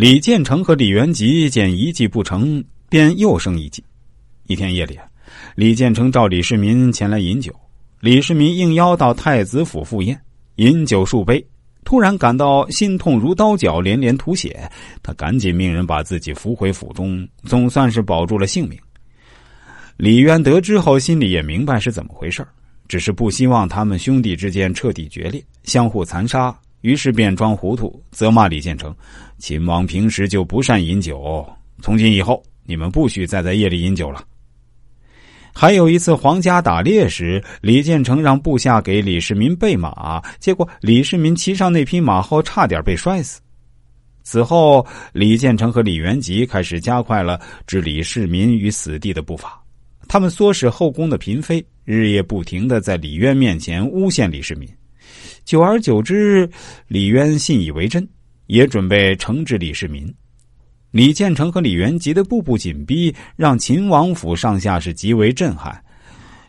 [0.00, 3.84] 李建成和李元吉见一计不成，便又生一计。
[4.46, 4.98] 一天夜里，
[5.54, 7.54] 李建成召李世民前来饮酒，
[8.00, 10.18] 李世民应邀到太子府赴宴，
[10.56, 11.46] 饮酒数杯，
[11.84, 14.66] 突然感到心痛如刀绞，连连吐血。
[15.02, 18.78] 他赶紧命人把自己扶回府中，总算是保住了性命。
[19.98, 22.42] 李渊得知后，心里也明白是怎么回事
[22.88, 26.58] 只是不希望他们兄弟之间彻底决裂，相互残杀。
[26.80, 28.94] 于是便装糊涂，责骂李建成
[29.38, 31.46] ：“秦王平时就不善饮酒，
[31.82, 34.24] 从今以后你们不许再在夜里饮酒了。”
[35.52, 43.40] 还有一次，皇家打猎时，李建成让部下给李世民备马，结果李世民骑上那匹马后，差点被摔死。
[44.22, 49.60] 此后，李建成和李元吉开始加快了置李世民于死地的步伐。
[50.06, 54.68] 他们唆使后宫的嫔妃日夜不停的在李渊面前诬陷李世民。
[55.44, 56.48] 久而久之，
[56.86, 58.06] 李渊信以为真，
[58.46, 60.12] 也准备惩治李世民。
[60.90, 65.80] 李建成和李元吉的步步紧逼，让秦王府上下是极为震撼。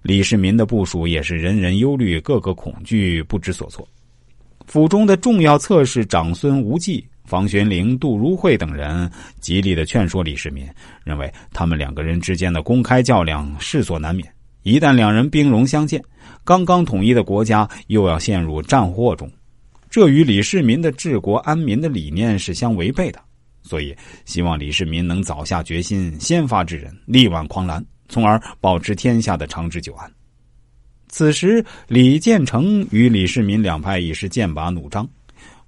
[0.01, 3.87] 李世民的部署也是人人忧虑，个个恐惧，不知所措。
[4.65, 10.67] 府中的重要侧室长孙无忌、房玄龄、杜如晦等人极力的劝说李世民，
[11.03, 14.27] 认为他们两个人之间的公开较量势所难免。
[14.63, 16.03] 一旦两人兵戎相见，
[16.43, 19.31] 刚刚统一的国家又要陷入战祸中，
[19.89, 23.19] 这与李世民的治国安民的理念是相违背的。
[23.63, 23.95] 所以，
[24.25, 30.11] 希望李世民能早下决心，先发制人，力挽狂澜，从而保持天下的长治久安。
[31.07, 35.07] 此时，李建成与李世民两派已是剑拔弩张。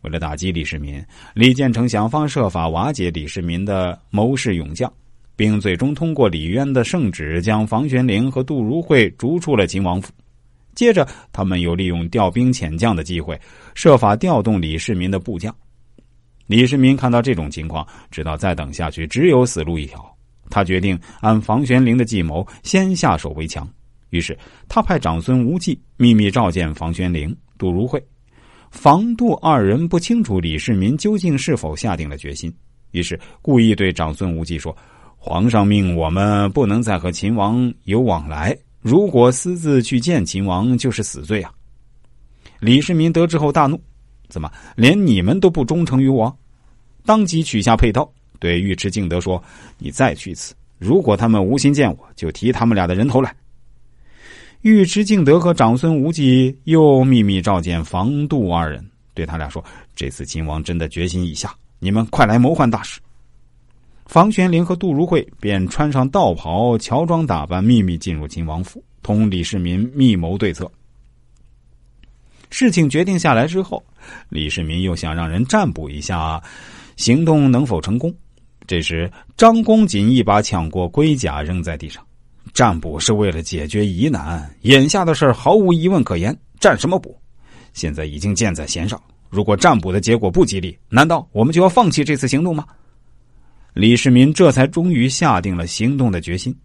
[0.01, 4.91] 为了打击李世民，李建成想方设法瓦解李世民的谋士勇将。
[5.35, 10.11] 并最终通过李渊的圣旨，将房玄龄和杜如晦逐出了秦王府。
[10.75, 13.39] 接着，他们又利用调兵遣将的机会，
[13.75, 15.55] 设法调动李世民的部将。
[16.47, 20.03] 李世民看到这种情况，知道再等下去只有死路一条。
[20.49, 23.67] 他决定按房玄龄的计谋，先下手为强。
[24.09, 28.03] 于是，他派长孙无忌秘密召见房玄龄、杜如晦。
[28.69, 32.51] 房杜二人不清楚李世民究竟是否下定了决心，
[32.91, 34.75] 于是故意对长孙无忌说。
[35.25, 41.49] 皇上命我们不能再和秦王有往来，如果私自去见秦王，就是死罪啊！
[42.59, 43.81] 李世民得知后大怒，
[44.27, 46.37] 怎么连你们都不忠诚于我？
[47.05, 48.05] 当即取下佩刀，
[48.37, 49.41] 对尉迟敬德说
[49.79, 53.33] ：“你再去一次，如果他们无心见我，就提他们俩的人头来。”
[54.63, 59.63] 尉迟敬德和长孙无忌又秘密召见房杜二人，对他俩说
[59.95, 62.99] ：“这次秦王真的决心已下，你们快来谋换大事。”
[64.13, 70.71] 房玄龄和杜如晦便穿上道袍，乔装打扮，秘密进入秦王府，同李世民密谋对策。
[72.51, 73.83] 事情决定下来之后，
[74.29, 76.39] 李世民又想让人占卜一下，
[76.95, 78.13] 行动能否成功。
[78.67, 82.05] 这时，张公瑾一把抢过龟甲，扔在地上。
[82.53, 87.19] 占卜是为了解决疑难，眼下的事毫无疑问可言，占什么卜？
[87.73, 89.01] 现在已经箭在弦上，
[89.31, 92.63] 如果占卜的结果不吉利，难道我们就要放弃这次行动吗？
[93.73, 96.55] 李世民这才终于下定了行动的决心。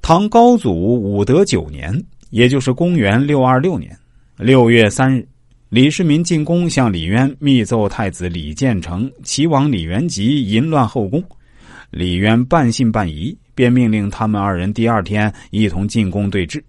[0.00, 3.96] 唐高祖武德九年，也就是公元六二六年
[4.36, 5.26] 六月三日，
[5.70, 11.22] 李世民进宫，向李渊密奏太子李建成、齐王李元吉淫乱后宫。
[11.90, 16.62] 李渊半信半疑，便命令他们二人第二天一同进宫对峙。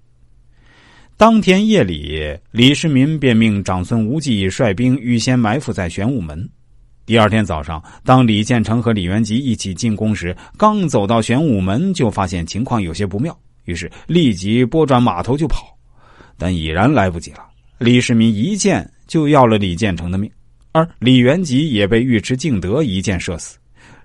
[1.18, 6.48] 当天夜里，李世民便命长孙无忌率兵预先埋伏在玄武门。
[7.06, 15.68] 第二天早上，当李建成和李元吉一起进宫时，刚走到玄武门，就发现情况有些不妙，于是立即拨转马头就跑，
[16.36, 17.46] 但已然来不及了。
[17.78, 20.32] 李世民一箭就要了李建成的命，
[20.72, 23.58] 而李元吉也被尉迟敬德一箭射死。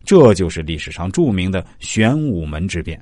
[0.05, 3.01] 这就是历史上著名的玄武门之变。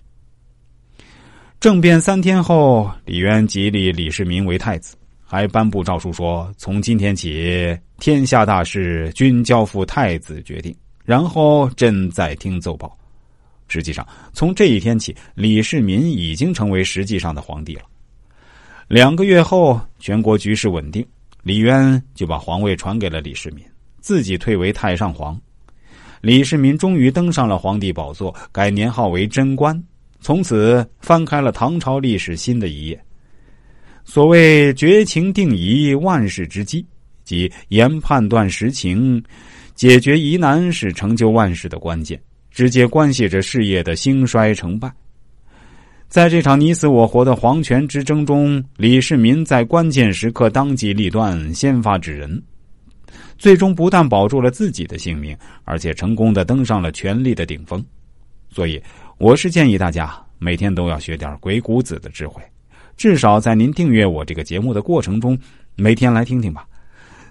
[1.59, 4.95] 政变三天后，李渊吉立李世民为太子。
[5.31, 10.75] 还颁布诏书说：“从今天起，天下大事均交付太子决定。”
[11.05, 12.97] 然后朕再听奏报。
[13.67, 17.83] 实际上，从这一天起，李世民已经成为实际上的皇帝了。
[18.89, 21.07] 两个月后，全国局势稳定，
[21.43, 23.63] 李渊就把皇位传给了李世民，
[24.01, 25.39] 自己退为太上皇。
[26.23, 29.79] 李世民终于登上了皇帝宝座，改年号为贞观，
[30.21, 32.99] 从此翻开了唐朝历史新的一页。
[34.09, 36.85] 所谓绝情定疑，万事之基，
[37.25, 39.23] 即言判断实情，
[39.75, 42.19] 解决疑难是成就万事的关键，
[42.51, 44.91] 直接关系着事业的兴衰成败。
[46.09, 52.43] 在这场你死我活的皇权之争中，李世民在关键时刻当机立断，先发制人。
[53.37, 57.85] 最终不但保住了自己的性命，而且成功的登上了权力的顶峰。
[58.51, 58.83] 所以，
[59.19, 62.43] 我是建议大家每天都要学点鬼谷子的智慧，
[62.99, 65.39] 至少在您订阅我这个节目的过程中，
[65.77, 66.67] 每天来听听吧。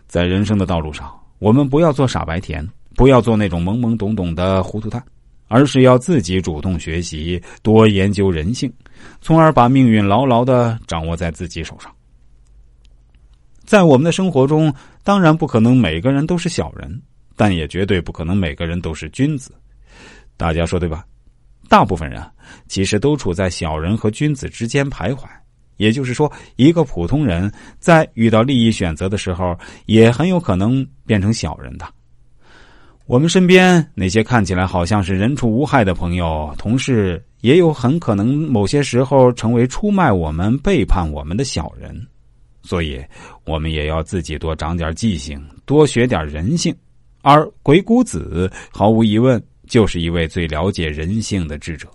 [0.08, 2.66] 在人生的道路上，我们不要做傻白甜，
[2.96, 5.04] 不要做那种懵懵懂懂的糊涂蛋，
[5.50, 8.72] 而是要自己主动学习，多研究人性，
[9.19, 11.94] 从而把命运牢牢的掌握在自己手上。
[13.66, 14.74] 在我们的生活中，
[15.04, 17.02] 当然不可能每个人都是小人，
[17.36, 19.52] 但也绝对不可能每个人都是君子。
[20.38, 21.06] 大家说对吧？
[21.68, 22.24] 大部分人
[22.70, 25.28] 其实都处在小人和君子之间徘徊。
[25.77, 31.85] 也就是说，一个普通人在遇到利益选择的时候，也很有可能变成小人的。
[33.06, 42.06] 我们身边那些看起来好像是人畜无害的朋友、同事，也有很可能某些时候成为出卖我们、背叛我们的小人。
[42.63, 43.01] 所以，
[43.45, 46.75] 我们也要自己多长点记性，多学点人性。
[47.21, 51.88] 而鬼谷子毫无疑问就是一位最了解人性的智者。